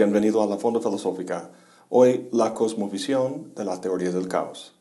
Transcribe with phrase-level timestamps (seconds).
[0.00, 1.50] bienvenido a la Fonda Filosófica.
[1.90, 4.72] Hoy la cosmovisión de la teoría del caos.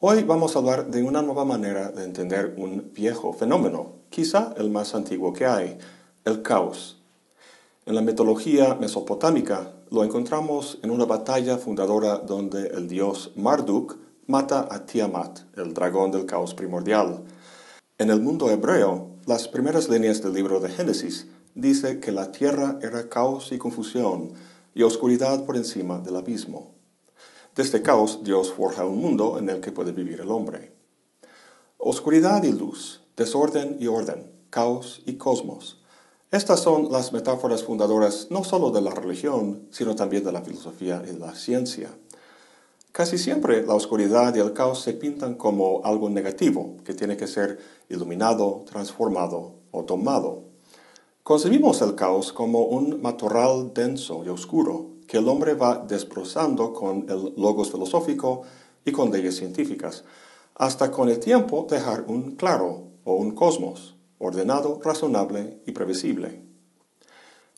[0.00, 4.70] Hoy vamos a hablar de una nueva manera de entender un viejo fenómeno, quizá el
[4.70, 5.78] más antiguo que hay,
[6.24, 7.00] el caos.
[7.86, 14.66] En la mitología mesopotámica lo encontramos en una batalla fundadora donde el dios Marduk mata
[14.68, 17.22] a Tiamat, el dragón del caos primordial.
[17.98, 22.78] En el mundo hebreo, las primeras líneas del libro de Génesis dice que la tierra
[22.82, 24.32] era caos y confusión
[24.74, 26.72] y oscuridad por encima del abismo.
[27.54, 30.72] Desde caos Dios forja un mundo en el que puede vivir el hombre.
[31.76, 35.82] Oscuridad y luz, desorden y orden, caos y cosmos.
[36.30, 41.02] Estas son las metáforas fundadoras no solo de la religión, sino también de la filosofía
[41.06, 41.90] y la ciencia.
[42.92, 47.26] Casi siempre la oscuridad y el caos se pintan como algo negativo, que tiene que
[47.26, 50.51] ser iluminado, transformado o tomado.
[51.22, 57.08] Concebimos el caos como un matorral denso y oscuro que el hombre va desbrozando con
[57.08, 58.42] el logos filosófico
[58.84, 60.02] y con leyes científicas,
[60.56, 66.42] hasta con el tiempo dejar un claro o un cosmos, ordenado, razonable y previsible.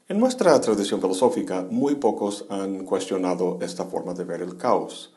[0.08, 5.14] En nuestra tradición filosófica, muy pocos han cuestionado esta forma de ver el caos.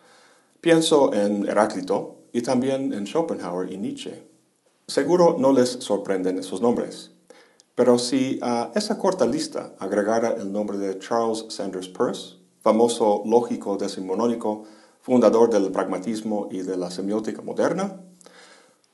[0.61, 4.23] Pienso en Heráclito y también en Schopenhauer y Nietzsche.
[4.87, 7.16] Seguro no les sorprenden esos nombres.
[7.77, 13.77] Pero si a esa corta lista agregara el nombre de Charles Sanders Peirce, famoso lógico
[13.77, 14.63] decimonónico,
[14.99, 18.01] fundador del pragmatismo y de la semiótica moderna,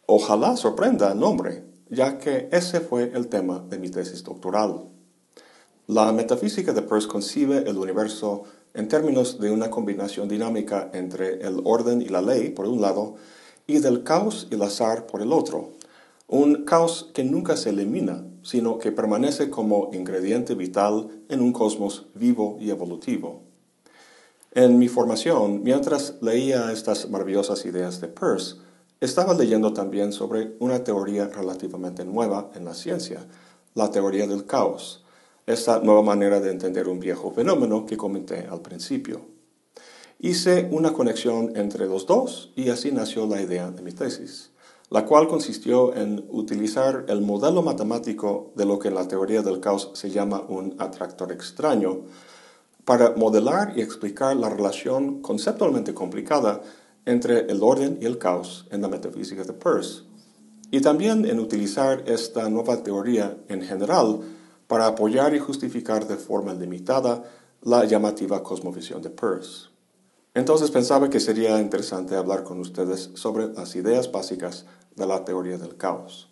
[0.06, 4.90] ojalá sorprenda el nombre, ya que ese fue el tema de mi tesis doctoral.
[5.88, 11.62] La metafísica de Peirce concibe el universo en términos de una combinación dinámica entre el
[11.64, 13.16] orden y la ley, por un lado,
[13.66, 15.72] y del caos y el azar por el otro,
[16.28, 22.08] un caos que nunca se elimina, sino que permanece como ingrediente vital en un cosmos
[22.14, 23.42] vivo y evolutivo.
[24.52, 28.58] En mi formación, mientras leía estas maravillosas ideas de Peirce,
[29.00, 33.26] estaba leyendo también sobre una teoría relativamente nueva en la ciencia,
[33.74, 35.04] la teoría del caos,
[35.48, 39.22] esta nueva manera de entender un viejo fenómeno que comenté al principio.
[40.20, 44.53] Hice una conexión entre los dos y así nació la idea de mi tesis
[44.90, 49.60] la cual consistió en utilizar el modelo matemático de lo que en la teoría del
[49.60, 52.02] caos se llama un atractor extraño,
[52.86, 56.62] para modelar y explicar la relación conceptualmente complicada
[57.06, 60.04] entre el orden y el caos en la metafísica de Peirce,
[60.72, 64.20] y también en utilizar esta nueva teoría en general
[64.68, 67.24] para apoyar y justificar de forma limitada
[67.62, 69.73] la llamativa cosmovisión de Peirce.
[70.34, 75.58] Entonces pensaba que sería interesante hablar con ustedes sobre las ideas básicas de la teoría
[75.58, 76.30] del caos.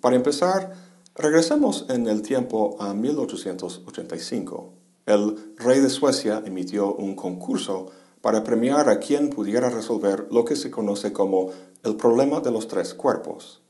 [0.00, 0.72] Para empezar,
[1.14, 4.72] regresemos en el tiempo a 1885.
[5.06, 7.86] El rey de Suecia emitió un concurso
[8.20, 11.50] para premiar a quien pudiera resolver lo que se conoce como
[11.84, 13.60] el problema de los tres cuerpos.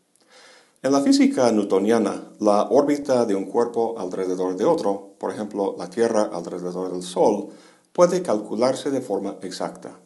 [0.82, 5.90] En la física newtoniana, la órbita de un cuerpo alrededor de otro, por ejemplo la
[5.90, 7.48] Tierra alrededor del Sol,
[7.96, 9.98] puede calcularse de forma exacta.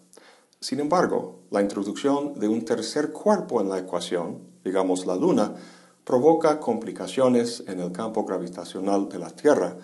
[0.61, 5.57] Sin embargo, la introducción de un tercer cuerpo en la ecuación, digamos la Luna,
[6.05, 9.77] provoca complicaciones en el campo gravitacional de la Tierra,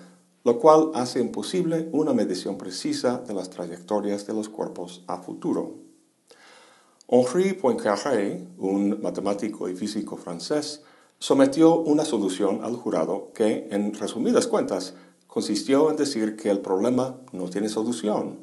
[0.45, 5.75] lo cual hace imposible una medición precisa de las trayectorias de los cuerpos a futuro.
[7.09, 10.85] Henri Poincaré, un matemático y físico francés,
[11.19, 14.95] sometió una solución al jurado que, en resumidas cuentas,
[15.37, 18.39] consistió en decir que el problema no tiene solución,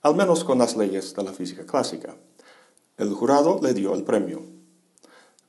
[0.00, 2.16] al menos con las leyes de la física clásica.
[2.96, 4.40] El jurado le dio el premio.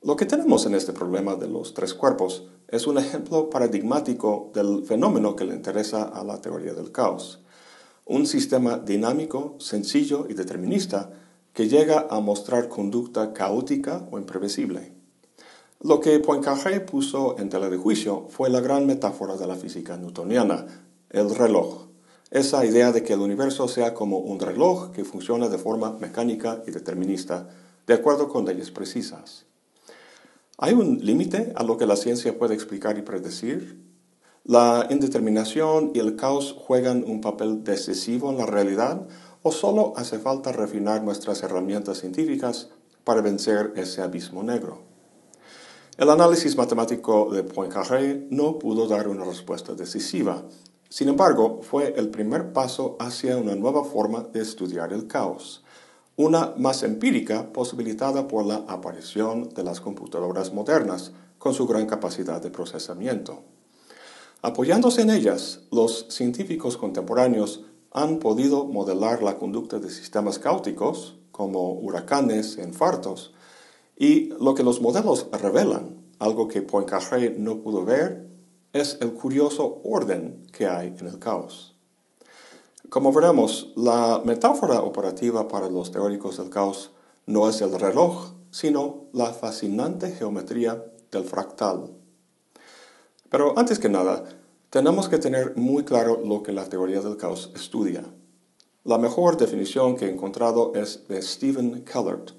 [0.02, 4.84] Lo que tenemos en este problema de los tres cuerpos es un ejemplo paradigmático del
[4.84, 7.40] fenómeno que le interesa a la teoría del caos.
[8.04, 11.12] Un sistema dinámico, sencillo y determinista
[11.54, 14.92] que llega a mostrar conducta caótica o imprevisible.
[15.82, 19.96] Lo que Poincaré puso en tela de juicio fue la gran metáfora de la física
[19.96, 20.66] newtoniana,
[21.10, 21.90] el reloj
[22.30, 26.62] esa idea de que el universo sea como un reloj que funciona de forma mecánica
[26.66, 27.48] y determinista,
[27.88, 29.46] de acuerdo con leyes precisas.
[30.56, 33.82] ¿Hay un límite a lo que la ciencia puede explicar y predecir?
[34.44, 39.08] ¿La indeterminación y el caos juegan un papel decisivo en la realidad
[39.42, 42.68] o solo hace falta refinar nuestras herramientas científicas
[43.02, 44.82] para vencer ese abismo negro?
[45.96, 50.44] El análisis matemático de Poincaré no pudo dar una respuesta decisiva,
[50.90, 55.62] sin embargo, fue el primer paso hacia una nueva forma de estudiar el caos,
[56.16, 62.42] una más empírica posibilitada por la aparición de las computadoras modernas con su gran capacidad
[62.42, 63.44] de procesamiento.
[64.42, 71.72] Apoyándose en ellas, los científicos contemporáneos han podido modelar la conducta de sistemas caóticos, como
[71.74, 73.32] huracanes e infartos,
[73.96, 78.29] y lo que los modelos revelan, algo que Poincaré no pudo ver,
[78.72, 81.74] es el curioso orden que hay en el caos.
[82.88, 86.90] Como veremos, la metáfora operativa para los teóricos del caos
[87.26, 91.90] no es el reloj, sino la fascinante geometría del fractal.
[93.28, 94.24] Pero antes que nada,
[94.70, 98.04] tenemos que tener muy claro lo que la teoría del caos estudia.
[98.84, 102.32] La mejor definición que he encontrado es de Stephen Kellert.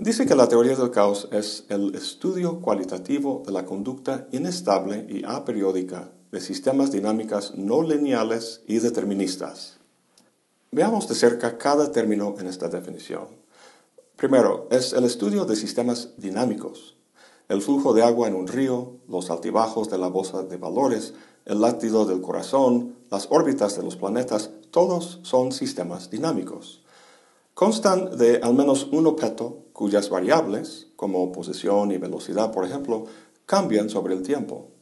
[0.00, 5.24] Dice que la teoría del caos es el estudio cualitativo de la conducta inestable y
[5.24, 9.78] aperiódica de sistemas dinámicas no lineales y deterministas.
[10.70, 13.26] Veamos de cerca cada término en esta definición.
[14.14, 16.96] Primero, es el estudio de sistemas dinámicos,
[17.48, 21.14] el flujo de agua en un río, los altibajos de la bolsa de valores,
[21.44, 26.82] el latido del corazón, las órbitas de los planetas, todos son sistemas dinámicos.
[27.54, 33.04] Constan de al menos un objeto cuyas variables, como posición y velocidad, por ejemplo,
[33.46, 34.72] cambian sobre el tiempo.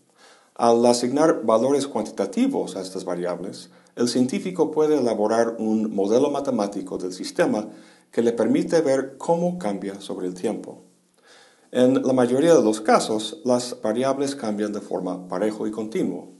[0.54, 7.12] Al asignar valores cuantitativos a estas variables, el científico puede elaborar un modelo matemático del
[7.12, 7.69] sistema
[8.10, 10.84] que le permite ver cómo cambia sobre el tiempo.
[11.72, 16.31] En la mayoría de los casos, las variables cambian de forma parejo y continuo.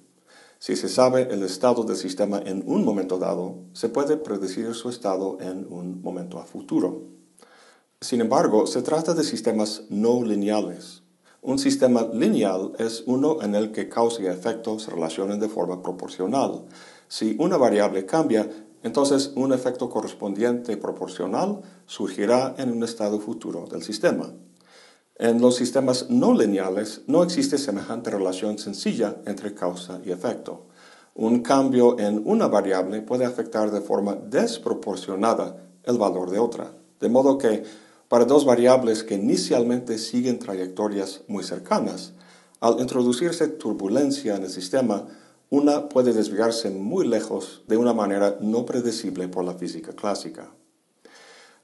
[0.59, 4.89] Si se sabe el estado del sistema en un momento dado, se puede predecir su
[4.89, 7.17] estado en un momento a futuro.
[8.03, 11.03] Sin embargo, se trata de sistemas no lineales.
[11.41, 15.83] Un sistema lineal es uno en el que causa y efecto se relacionan de forma
[15.83, 16.67] proporcional.
[17.09, 18.51] Si una variable cambia,
[18.83, 24.31] entonces un efecto correspondiente proporcional surgirá en un estado futuro del sistema.
[25.15, 30.67] En los sistemas no lineales no existe semejante relación sencilla entre causa y efecto.
[31.15, 37.09] Un cambio en una variable puede afectar de forma desproporcionada el valor de otra, de
[37.09, 42.13] modo que para dos variables que inicialmente siguen trayectorias muy cercanas,
[42.61, 45.07] al introducirse turbulencia en el sistema,
[45.51, 50.51] una puede desviarse muy lejos de una manera no predecible por la física clásica.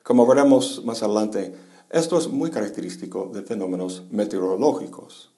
[0.02, 1.54] Como veremos más adelante,
[1.90, 5.32] esto es muy característico de fenómenos meteorológicos.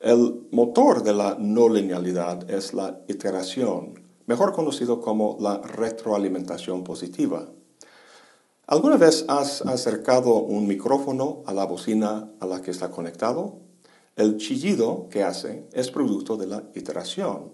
[0.00, 7.48] El motor de la no linealidad es la iteración, mejor conocido como la retroalimentación positiva.
[8.72, 13.58] ¿Alguna vez has acercado un micrófono a la bocina a la que está conectado?
[14.16, 17.52] El chillido que hace es producto de la iteración.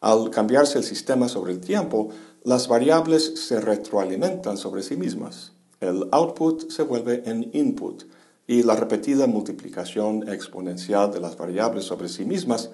[0.00, 2.08] Al cambiarse el sistema sobre el tiempo,
[2.42, 8.04] las variables se retroalimentan sobre sí mismas el output se vuelve en input
[8.46, 12.70] y la repetida multiplicación exponencial de las variables sobre sí mismas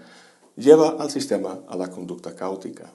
[0.56, 2.90] lleva al sistema a la conducta caótica.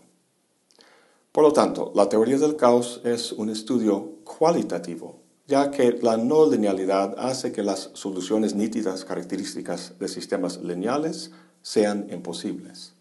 [1.32, 6.46] Por lo tanto, la teoría del caos es un estudio cualitativo, ya que la no
[6.46, 11.32] linealidad hace que las soluciones nítidas características de sistemas lineales
[11.62, 12.96] sean imposibles.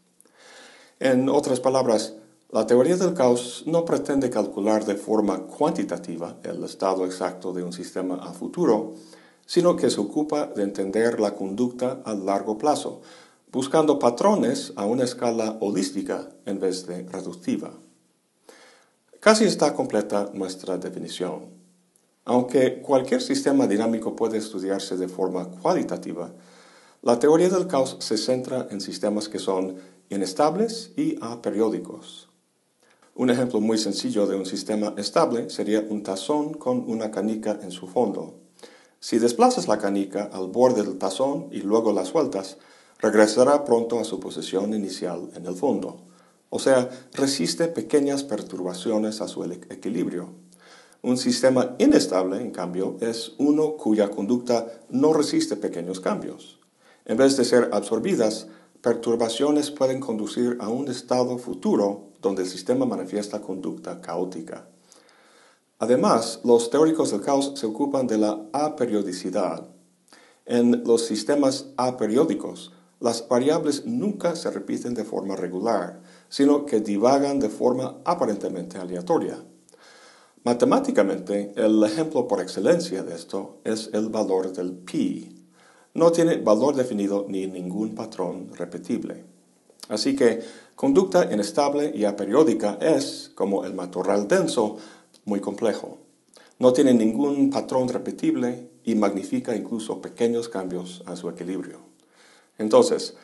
[1.00, 2.14] En otras palabras,
[2.52, 7.72] la teoría del caos no pretende calcular de forma cuantitativa el estado exacto de un
[7.72, 8.94] sistema a futuro,
[9.44, 13.00] sino que se ocupa de entender la conducta a largo plazo,
[13.50, 17.72] buscando patrones a una escala holística en vez de reductiva.
[19.20, 21.50] Casi está completa nuestra definición.
[22.24, 26.32] Aunque cualquier sistema dinámico puede estudiarse de forma cualitativa,
[27.02, 29.76] la teoría del caos se centra en sistemas que son
[30.08, 32.30] inestables y aperiódicos.
[33.14, 37.72] Un ejemplo muy sencillo de un sistema estable sería un tazón con una canica en
[37.72, 38.36] su fondo.
[39.00, 42.56] Si desplazas la canica al borde del tazón y luego la sueltas,
[42.98, 46.09] regresará pronto a su posición inicial en el fondo.
[46.50, 50.30] O sea, resiste pequeñas perturbaciones a su equilibrio.
[51.02, 56.58] Un sistema inestable, en cambio, es uno cuya conducta no resiste pequeños cambios.
[57.06, 58.48] En vez de ser absorbidas,
[58.82, 64.66] perturbaciones pueden conducir a un estado futuro donde el sistema manifiesta conducta caótica.
[65.78, 69.68] Además, los teóricos del caos se ocupan de la aperiodicidad.
[70.44, 77.38] En los sistemas aperiódicos, las variables nunca se repiten de forma regular, sino que divagan
[77.38, 79.44] de forma aparentemente aleatoria.
[80.42, 85.36] Matemáticamente, el ejemplo por excelencia de esto es el valor del pi,
[85.92, 89.24] no tiene valor definido ni ningún patrón repetible.
[89.88, 90.40] Así que
[90.76, 94.78] conducta inestable y aperiódica es, como el matorral denso,
[95.24, 95.98] muy complejo.
[96.58, 101.78] No tiene ningún patrón repetible y magnifica incluso pequeños cambios a su equilibrio.
[102.58, 103.16] Entonces,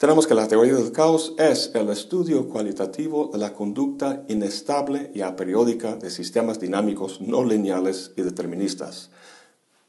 [0.00, 5.20] Tenemos que la teoría del caos es el estudio cualitativo de la conducta inestable y
[5.20, 9.10] aperiódica de sistemas dinámicos no lineales y deterministas.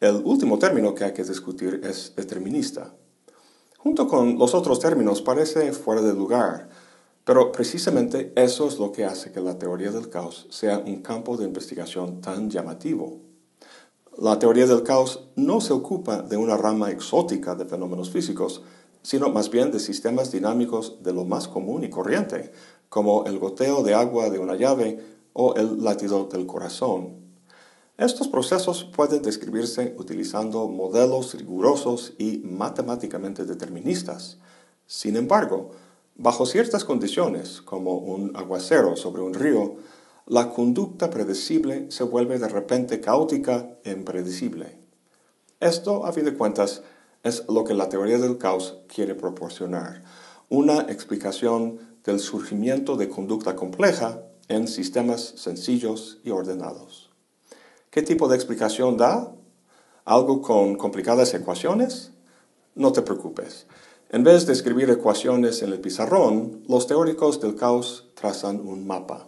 [0.01, 2.93] El último término que hay que discutir es determinista.
[3.77, 6.67] Junto con los otros términos parece fuera de lugar,
[7.23, 11.37] pero precisamente eso es lo que hace que la teoría del caos sea un campo
[11.37, 13.21] de investigación tan llamativo.
[14.17, 18.61] La teoría del caos no se ocupa de una rama exótica de fenómenos físicos,
[19.01, 22.51] sino más bien de sistemas dinámicos de lo más común y corriente,
[22.89, 24.99] como el goteo de agua de una llave
[25.33, 27.21] o el latido del corazón.
[27.97, 34.39] Estos procesos pueden describirse utilizando modelos rigurosos y matemáticamente deterministas.
[34.87, 35.71] Sin embargo,
[36.15, 39.75] bajo ciertas condiciones, como un aguacero sobre un río,
[40.25, 44.79] la conducta predecible se vuelve de repente caótica e impredecible.
[45.59, 46.81] Esto, a fin de cuentas,
[47.23, 50.03] es lo que la teoría del caos quiere proporcionar,
[50.49, 57.09] una explicación del surgimiento de conducta compleja en sistemas sencillos y ordenados.
[57.89, 59.33] ¿Qué tipo de explicación da?
[60.05, 62.11] ¿Algo con complicadas ecuaciones?
[62.73, 63.67] No te preocupes.
[64.09, 69.27] En vez de escribir ecuaciones en el pizarrón, los teóricos del caos trazan un mapa.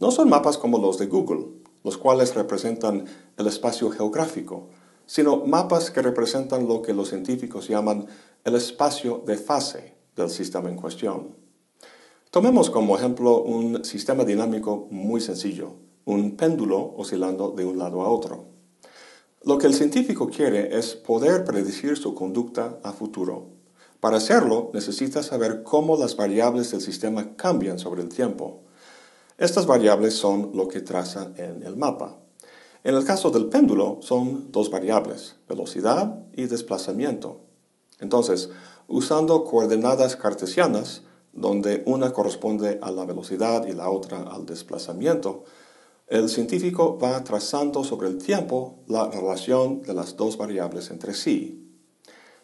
[0.00, 1.46] No son mapas como los de Google,
[1.84, 3.04] los cuales representan
[3.36, 4.70] el espacio geográfico,
[5.06, 8.06] sino mapas que representan lo que los científicos llaman
[8.44, 11.36] el espacio de fase del sistema en cuestión.
[12.30, 18.08] Tomemos como ejemplo un sistema dinámico muy sencillo, un péndulo oscilando de un lado a
[18.08, 18.46] otro.
[19.44, 23.48] Lo que el científico quiere es poder predecir su conducta a futuro.
[24.00, 28.62] Para hacerlo, necesita saber cómo las variables del sistema cambian sobre el tiempo.
[29.38, 32.21] Estas variables son lo que traza en el mapa.
[32.84, 37.40] En el caso del péndulo son dos variables, velocidad y desplazamiento.
[38.00, 38.50] Entonces,
[38.88, 45.44] usando coordenadas cartesianas, donde una corresponde a la velocidad y la otra al desplazamiento,
[46.08, 51.62] el científico va trazando sobre el tiempo la relación de las dos variables entre sí.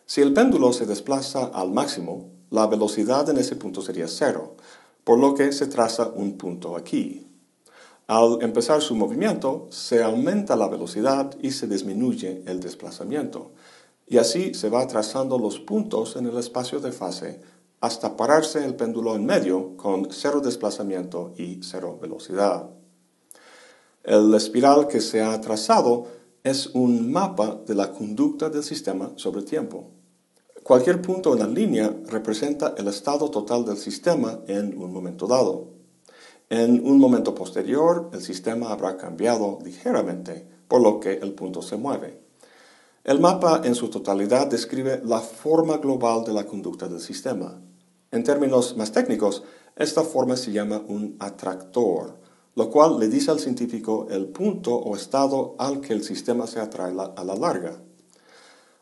[0.07, 4.57] Si el péndulo se desplaza al máximo, la velocidad en ese punto sería cero,
[5.04, 7.28] por lo que se traza un punto aquí.
[8.09, 13.53] Al empezar su movimiento, se aumenta la velocidad y se disminuye el desplazamiento.
[14.07, 17.43] Y así se va trazando los puntos en el espacio de fase
[17.83, 22.71] hasta pararse el péndulo en medio con cero desplazamiento y cero velocidad.
[24.03, 26.07] El espiral que se ha trazado
[26.43, 29.91] es un mapa de la conducta del sistema sobre tiempo.
[30.62, 35.78] Cualquier punto en la línea representa el estado total del sistema en un momento dado.
[36.50, 41.76] En un momento posterior, el sistema habrá cambiado ligeramente, por lo que el punto se
[41.76, 42.23] mueve.
[43.05, 47.61] El mapa en su totalidad describe la forma global de la conducta del sistema.
[48.11, 49.43] En términos más técnicos,
[49.76, 52.17] esta forma se llama un atractor,
[52.55, 56.61] lo cual le dice al científico el punto o estado al que el sistema se
[56.61, 57.78] atrae a la larga.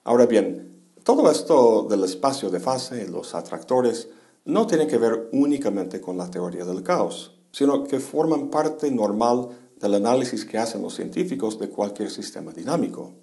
[0.04, 4.08] Ahora bien, todo esto del espacio de fase y los atractores
[4.44, 9.48] no tiene que ver únicamente con la teoría del caos sino que forman parte normal
[9.80, 13.14] del análisis que hacen los científicos de cualquier sistema dinámico.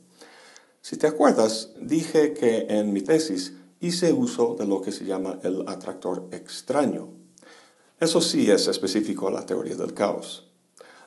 [0.82, 5.38] Si te acuerdas, dije que en mi tesis hice uso de lo que se llama
[5.44, 7.10] el atractor extraño.
[8.00, 10.50] Eso sí es específico a la teoría del caos.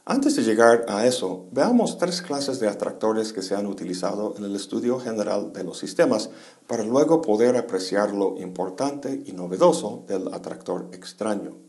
[0.04, 4.44] Antes de llegar a eso, veamos tres clases de atractores que se han utilizado en
[4.44, 6.30] el estudio general de los sistemas
[6.68, 11.65] para luego poder apreciar lo importante y novedoso del atractor extraño.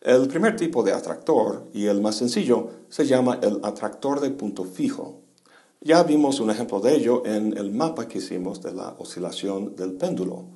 [0.00, 4.64] El primer tipo de atractor, y el más sencillo, se llama el atractor de punto
[4.64, 5.20] fijo.
[5.82, 9.92] Ya vimos un ejemplo de ello en el mapa que hicimos de la oscilación del
[9.92, 10.46] péndulo.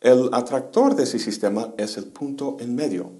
[0.00, 3.10] El atractor de ese sistema es el punto en medio.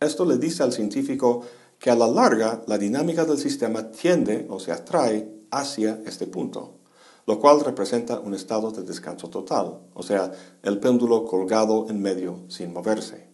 [0.00, 1.42] Esto le dice al científico
[1.78, 6.78] que a la larga la dinámica del sistema tiende o se atrae hacia este punto,
[7.26, 10.32] lo cual representa un estado de descanso total, o sea,
[10.64, 13.25] el péndulo colgado en medio sin moverse.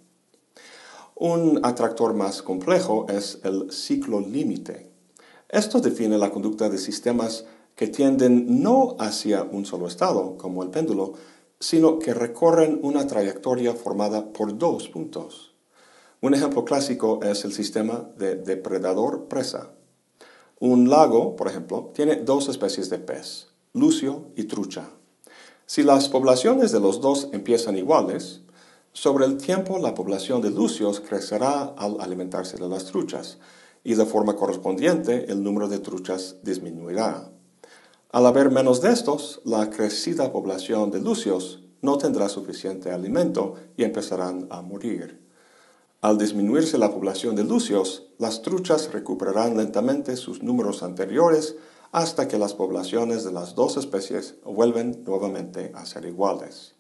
[1.25, 4.91] Un atractor más complejo es el ciclo límite.
[5.49, 7.45] Esto define la conducta de sistemas
[7.77, 11.13] que tienden no hacia un solo estado, como el péndulo,
[11.61, 15.55] sino que recorren una trayectoria formada por dos puntos.
[16.21, 19.71] Un ejemplo clásico es el sistema de depredador-presa.
[20.59, 24.91] Un lago, por ejemplo, tiene dos especies de pez, lucio y trucha.
[25.67, 28.42] Si las poblaciones de los dos empiezan iguales,
[28.93, 33.39] sobre el tiempo, la población de lucios crecerá al alimentarse de las truchas,
[33.85, 37.31] y de forma correspondiente el número de truchas disminuirá.
[38.11, 43.85] Al haber menos de estos, la crecida población de lucios no tendrá suficiente alimento y
[43.85, 45.21] empezarán a morir.
[46.03, 51.57] Al disminuirse la población de lucios, las truchas recuperarán lentamente sus números anteriores
[51.93, 56.75] hasta que las poblaciones de las dos especies vuelven nuevamente a ser iguales.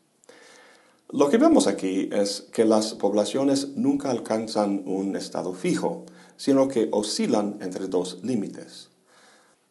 [1.12, 6.06] Lo que vemos aquí es que las poblaciones nunca alcanzan un estado fijo,
[6.38, 8.88] sino que oscilan entre dos límites.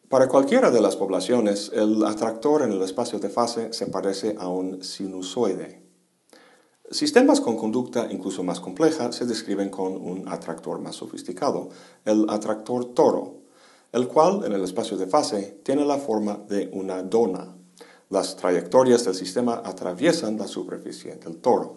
[0.08, 4.46] Para cualquiera de las poblaciones, el atractor en el espacio de fase se parece a
[4.46, 5.82] un sinusoide.
[6.88, 11.70] Sistemas con conducta incluso más compleja se describen con un atractor más sofisticado,
[12.04, 13.42] el atractor toro,
[13.90, 17.56] el cual en el espacio de fase tiene la forma de una dona.
[18.12, 21.76] Las trayectorias del sistema atraviesan la superficie del toro.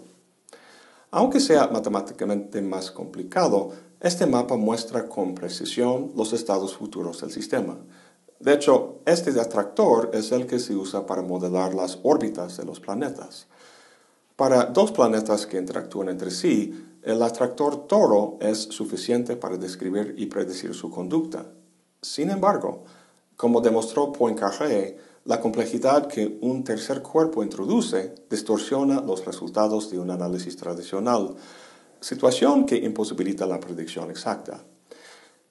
[1.12, 7.78] Aunque sea matemáticamente más complicado, este mapa muestra con precisión los estados futuros del sistema.
[8.42, 12.82] De hecho, este atractor es el que se usa para modelar las órbitas de los
[12.82, 13.48] planetas.
[14.36, 20.26] Para dos planetas que interactúan entre sí, el atractor toro es suficiente para describir y
[20.26, 21.46] predecir su conducta.
[22.02, 22.84] Sin embargo,
[23.38, 30.12] como demostró Poincaré, la complejidad que un tercer cuerpo introduce distorsiona los resultados de un
[30.12, 31.36] análisis tradicional,
[32.00, 34.64] situación que imposibilita la predicción exacta.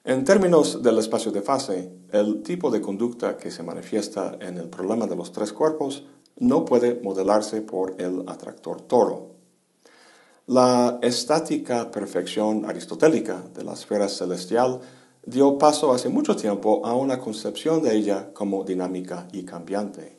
[0.05, 4.69] En términos del espacio de fase, el tipo de conducta que se manifiesta en el
[4.69, 6.05] problema de los tres cuerpos
[6.37, 9.31] no puede modelarse por el atractor toro.
[10.47, 14.79] La estática perfección aristotélica de la esfera celestial
[15.25, 20.17] dio paso hace mucho tiempo a una concepción de ella como dinámica y cambiante.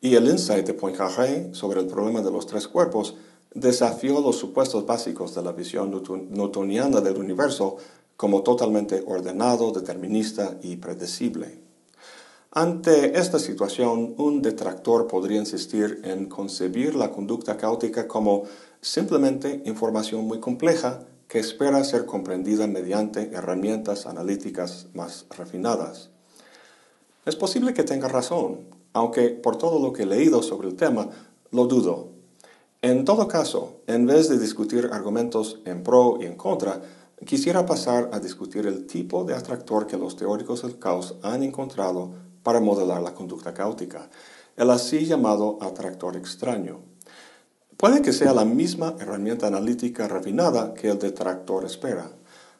[0.00, 3.16] Y el insight de Poincaré sobre el problema de los tres cuerpos
[3.52, 5.90] desafió los supuestos básicos de la visión
[6.30, 7.76] newtoniana del universo
[8.16, 11.60] como totalmente ordenado, determinista y predecible.
[12.50, 18.44] Ante esta situación, un detractor podría insistir en concebir la conducta caótica como
[18.80, 26.10] simplemente información muy compleja que espera ser comprendida mediante herramientas analíticas más refinadas.
[27.26, 28.60] Es posible que tenga razón,
[28.94, 31.10] aunque por todo lo que he leído sobre el tema,
[31.50, 32.08] lo dudo.
[32.80, 36.80] En todo caso, en vez de discutir argumentos en pro y en contra,
[37.26, 42.12] quisiera pasar a discutir el tipo de atractor que los teóricos del caos han encontrado
[42.42, 44.08] para modelar la conducta caótica,
[44.56, 46.80] el así llamado atractor extraño.
[47.78, 52.10] Puede que sea la misma herramienta analítica refinada que el detractor espera,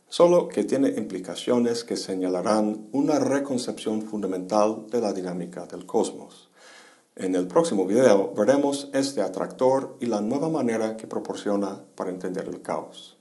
[0.09, 6.51] solo que tiene implicaciones que señalarán una reconcepción fundamental de la dinámica del cosmos.
[7.17, 12.47] En el próximo video veremos este atractor y la nueva manera que proporciona para entender
[12.47, 13.17] el caos.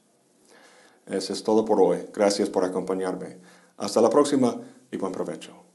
[1.08, 2.06] Eso es todo por hoy.
[2.14, 3.40] Gracias por acompañarme.
[3.78, 4.56] Hasta la próxima
[4.92, 5.67] y buen provecho.